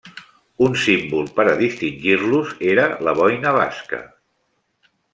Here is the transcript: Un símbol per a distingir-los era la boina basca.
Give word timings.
Un 0.67 0.71
símbol 0.83 1.29
per 1.35 1.45
a 1.51 1.53
distingir-los 1.59 2.57
era 2.73 2.89
la 3.09 3.15
boina 3.23 3.53
basca. 3.63 4.01